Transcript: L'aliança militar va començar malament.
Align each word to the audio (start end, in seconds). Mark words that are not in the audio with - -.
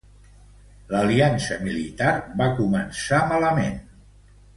L'aliança 0.93 1.57
militar 1.67 2.13
va 2.39 2.47
començar 2.61 3.21
malament. 3.33 3.77